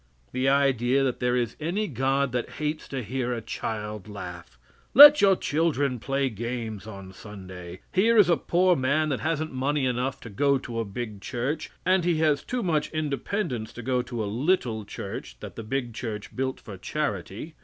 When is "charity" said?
16.77-17.53